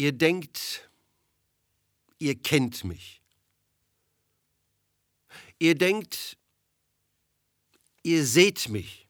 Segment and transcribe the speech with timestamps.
[0.00, 0.88] Ihr denkt,
[2.18, 3.20] ihr kennt mich.
[5.58, 6.38] Ihr denkt,
[8.02, 9.06] ihr seht mich.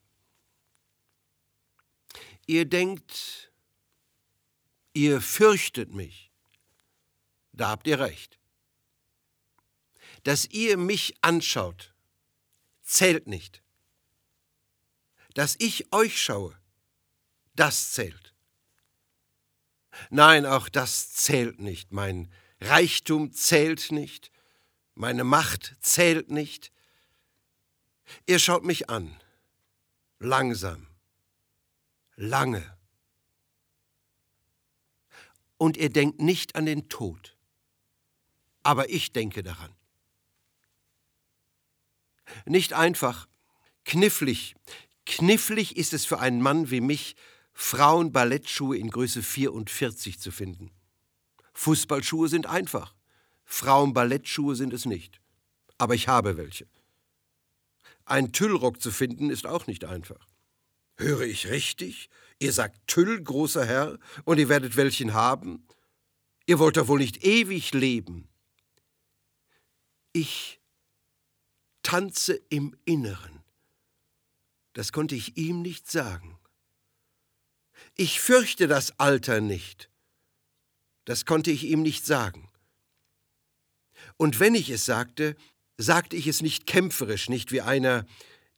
[2.48, 3.53] Ihr denkt,
[4.92, 6.32] ihr fürchtet mich.
[7.52, 8.41] Da habt ihr recht.
[10.25, 11.95] Dass ihr mich anschaut,
[12.82, 13.62] zählt nicht.
[15.34, 16.61] Dass ich euch schaue,
[17.54, 18.29] das zählt.
[20.09, 21.93] Nein, auch das zählt nicht.
[21.93, 24.31] Mein Reichtum zählt nicht.
[24.95, 26.72] Meine Macht zählt nicht.
[28.27, 29.14] Ihr schaut mich an.
[30.18, 30.86] Langsam.
[32.17, 32.77] Lange.
[35.56, 37.36] Und ihr denkt nicht an den Tod.
[38.62, 39.75] Aber ich denke daran.
[42.44, 43.27] Nicht einfach,
[43.84, 44.55] knifflig.
[45.06, 47.17] Knifflig ist es für einen Mann wie mich,
[47.61, 50.70] Frauen-Ballettschuhe in Größe 44 zu finden.
[51.53, 52.95] Fußballschuhe sind einfach.
[53.45, 55.20] Frauen-Ballettschuhe sind es nicht.
[55.77, 56.67] Aber ich habe welche.
[58.06, 60.27] Ein Tüllrock zu finden ist auch nicht einfach.
[60.97, 62.08] Höre ich richtig?
[62.39, 65.64] Ihr sagt Tüll, großer Herr, und ihr werdet welchen haben?
[66.47, 68.27] Ihr wollt doch wohl nicht ewig leben.
[70.12, 70.61] Ich
[71.83, 73.45] tanze im Inneren.
[74.72, 76.39] Das konnte ich ihm nicht sagen.
[77.97, 79.91] Ich fürchte das Alter nicht.
[81.05, 82.48] Das konnte ich ihm nicht sagen.
[84.17, 85.36] Und wenn ich es sagte,
[85.77, 88.06] sagte ich es nicht kämpferisch, nicht wie einer,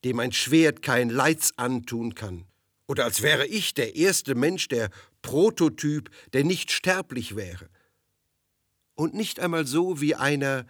[0.05, 2.47] dem ein Schwert kein Leids antun kann.
[2.87, 4.91] Oder als wäre ich der erste Mensch, der
[5.23, 7.69] Prototyp, der nicht sterblich wäre.
[8.95, 10.67] Und nicht einmal so wie einer,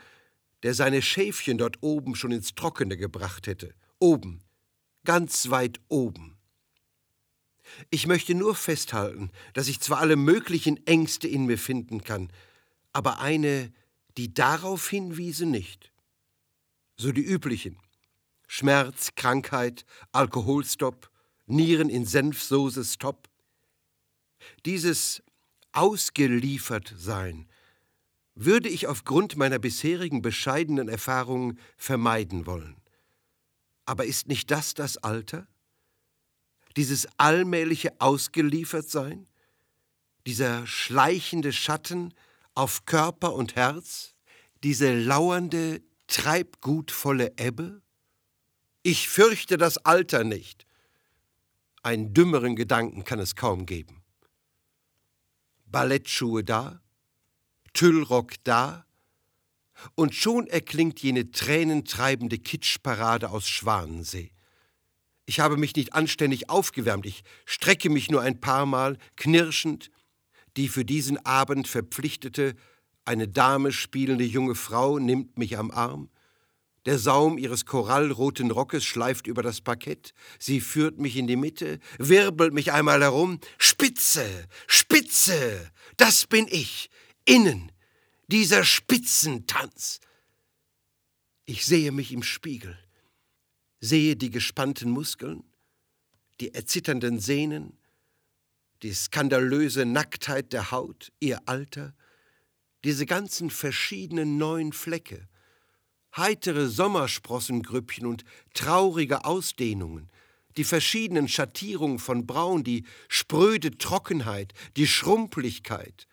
[0.63, 3.75] der seine Schäfchen dort oben schon ins Trockene gebracht hätte.
[3.99, 4.43] Oben,
[5.05, 6.37] ganz weit oben.
[7.91, 12.31] Ich möchte nur festhalten, dass ich zwar alle möglichen Ängste in mir finden kann,
[12.93, 13.73] aber eine,
[14.17, 15.93] die darauf hinwiese, nicht.
[16.97, 17.79] So die üblichen.
[18.47, 21.11] Schmerz, Krankheit, Alkoholstopp,
[21.47, 23.29] Nieren in Senfsoße Stopp.
[24.67, 25.23] Dieses
[25.73, 27.49] ausgeliefert sein
[28.35, 32.77] würde ich aufgrund meiner bisherigen bescheidenen Erfahrungen vermeiden wollen.
[33.85, 35.47] Aber ist nicht das das Alter?
[36.77, 39.27] Dieses allmähliche Ausgeliefertsein?
[40.27, 42.15] Dieser schleichende Schatten
[42.55, 44.15] auf Körper und Herz?
[44.63, 47.83] Diese lauernde, treibgutvolle Ebbe?
[48.83, 50.67] Ich fürchte das Alter nicht.
[51.83, 54.03] Einen dümmeren Gedanken kann es kaum geben.
[55.67, 56.81] Ballettschuhe da,
[57.73, 58.87] Tüllrock da,
[59.95, 64.33] und schon erklingt jene tränentreibende Kitschparade aus Schwanensee.
[65.25, 69.91] Ich habe mich nicht anständig aufgewärmt, ich strecke mich nur ein paar Mal, knirschend,
[70.57, 72.55] die für diesen Abend verpflichtete,
[73.05, 76.11] eine Dame spielende junge Frau nimmt mich am Arm,
[76.87, 81.79] der Saum ihres korallroten Rockes schleift über das Parkett, sie führt mich in die Mitte,
[81.99, 86.91] wirbelt mich einmal herum, Spitze, Spitze, das bin ich,
[87.25, 87.71] innen,
[88.27, 90.01] dieser Spitzentanz.
[91.45, 92.79] Ich sehe mich im Spiegel,
[93.83, 95.43] sehe die gespannten Muskeln,
[96.41, 97.77] die erzitternden Sehnen,
[98.83, 101.95] die skandalöse Nacktheit der Haut, ihr Alter,
[102.85, 105.29] diese ganzen verschiedenen neuen Flecke,
[106.17, 110.09] heitere Sommersprossengrüppchen und traurige Ausdehnungen,
[110.57, 116.07] die verschiedenen Schattierungen von Braun, die spröde Trockenheit, die Schrumpeligkeit,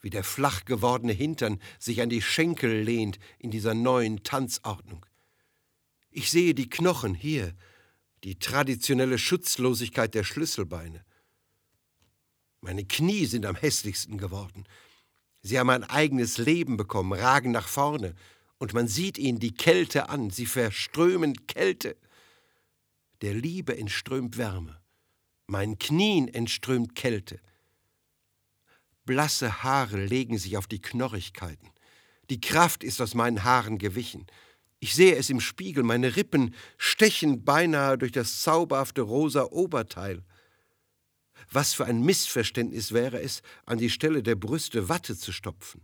[0.00, 5.06] wie der flach gewordene Hintern sich an die Schenkel lehnt in dieser neuen Tanzordnung.
[6.10, 7.54] Ich sehe die Knochen hier,
[8.24, 11.04] die traditionelle Schutzlosigkeit der Schlüsselbeine.
[12.60, 14.66] Meine Knie sind am hässlichsten geworden.
[15.42, 18.14] Sie haben ein eigenes Leben bekommen, ragen nach vorne,
[18.58, 21.96] und man sieht ihnen die Kälte an, sie verströmen Kälte.
[23.22, 24.78] Der Liebe entströmt Wärme,
[25.46, 27.40] meinen Knien entströmt Kälte.
[29.06, 31.70] Blasse Haare legen sich auf die Knorrigkeiten.
[32.28, 34.26] Die Kraft ist aus meinen Haaren gewichen.
[34.80, 40.24] Ich sehe es im Spiegel, meine Rippen stechen beinahe durch das zauberhafte rosa Oberteil.
[41.50, 45.82] Was für ein Missverständnis wäre es, an die Stelle der Brüste Watte zu stopfen.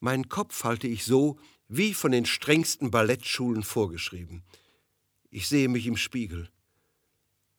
[0.00, 1.38] Meinen Kopf halte ich so,
[1.68, 4.42] wie von den strengsten Ballettschulen vorgeschrieben.
[5.30, 6.50] Ich sehe mich im Spiegel.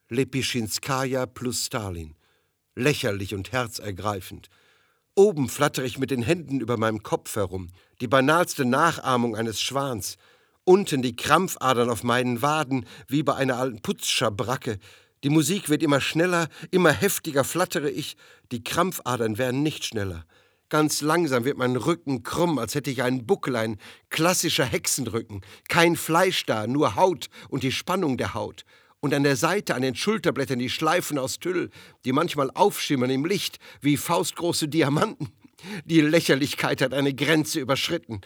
[0.09, 2.15] Lepischinskaja plus Stalin.
[2.75, 4.49] Lächerlich und herzergreifend.
[5.19, 7.67] Oben flattere ich mit den Händen über meinem Kopf herum,
[7.99, 10.15] die banalste Nachahmung eines Schwans.
[10.63, 14.79] Unten die Krampfadern auf meinen Waden, wie bei einer alten Putzschabracke,
[15.25, 18.15] Die Musik wird immer schneller, immer heftiger flattere ich,
[18.53, 20.23] die Krampfadern werden nicht schneller.
[20.69, 23.77] Ganz langsam wird mein Rücken krumm, als hätte ich einen Buckel, ein
[24.07, 25.41] klassischer Hexenrücken.
[25.67, 28.63] Kein Fleisch da, nur Haut und die Spannung der Haut.
[29.01, 31.69] Und an der Seite, an den Schulterblättern, die Schleifen aus Tüll,
[32.03, 35.29] die manchmal aufschimmern im Licht wie faustgroße Diamanten.
[35.85, 38.21] Die Lächerlichkeit hat eine Grenze überschritten.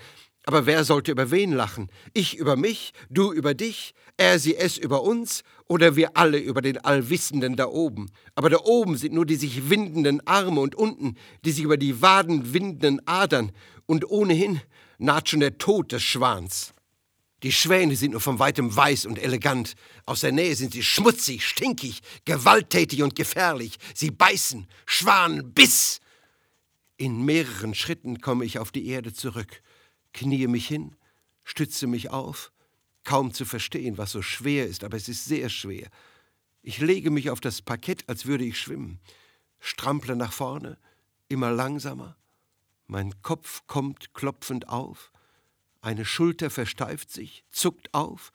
[0.46, 1.90] Aber wer sollte über wen lachen?
[2.14, 6.62] Ich über mich, du über dich, er, sie, es über uns oder wir alle über
[6.62, 8.12] den Allwissenden da oben?
[8.36, 11.16] Aber da oben sind nur die sich windenden Arme und unten
[11.46, 13.52] die sich über die Waden windenden Adern
[13.86, 14.62] und ohnehin
[14.98, 16.74] naht schon der Tod des Schwans.
[17.44, 19.76] Die Schwäne sind nur von weitem weiß und elegant.
[20.06, 23.78] Aus der Nähe sind sie schmutzig, stinkig, gewalttätig und gefährlich.
[23.94, 26.00] Sie beißen, Schwan, Biss.
[26.98, 29.62] In mehreren Schritten komme ich auf die Erde zurück
[30.14, 30.96] kniee mich hin,
[31.44, 32.52] stütze mich auf,
[33.04, 35.90] kaum zu verstehen, was so schwer ist, aber es ist sehr schwer.
[36.62, 39.00] Ich lege mich auf das Parkett, als würde ich schwimmen,
[39.60, 40.78] strample nach vorne,
[41.28, 42.16] immer langsamer.
[42.88, 45.12] Mein Kopf kommt klopfend auf,
[45.84, 48.32] eine Schulter versteift sich, zuckt auf,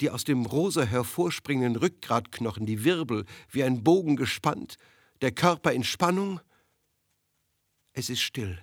[0.00, 4.76] die aus dem rosa hervorspringenden Rückgratknochen, die Wirbel wie ein Bogen gespannt,
[5.20, 6.40] der Körper in Spannung.
[7.92, 8.58] Es ist still.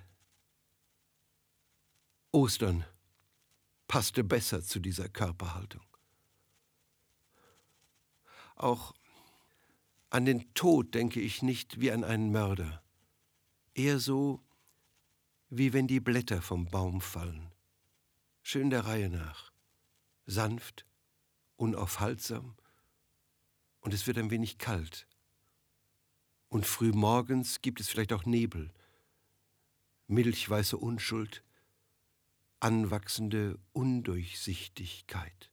[2.32, 2.84] Ostern
[3.86, 5.84] passte besser zu dieser Körperhaltung.
[8.56, 8.94] Auch
[10.08, 12.82] an den Tod denke ich nicht wie an einen Mörder,
[13.74, 14.40] eher so,
[15.50, 17.50] wie wenn die Blätter vom Baum fallen,
[18.42, 19.52] schön der Reihe nach,
[20.26, 20.86] sanft,
[21.56, 22.56] unaufhaltsam,
[23.80, 25.06] und es wird ein wenig kalt.
[26.48, 28.72] Und früh morgens gibt es vielleicht auch Nebel,
[30.06, 31.42] milchweiße Unschuld,
[32.58, 35.50] anwachsende Undurchsichtigkeit.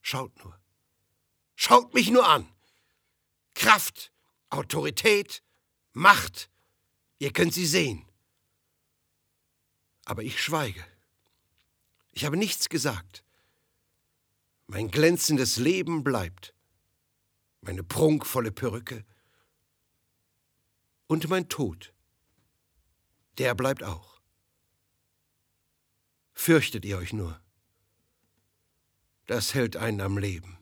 [0.00, 0.58] Schaut nur.
[1.54, 2.48] Schaut mich nur an.
[3.54, 4.12] Kraft,
[4.50, 5.42] Autorität,
[5.92, 6.50] Macht.
[7.18, 8.04] Ihr könnt sie sehen.
[10.04, 10.84] Aber ich schweige.
[12.12, 13.24] Ich habe nichts gesagt.
[14.66, 16.54] Mein glänzendes Leben bleibt.
[17.60, 19.04] Meine prunkvolle Perücke.
[21.06, 21.92] Und mein Tod.
[23.38, 24.12] Der bleibt auch
[26.42, 27.40] fürchtet ihr euch nur.
[29.26, 30.58] Das hält einen am Leben.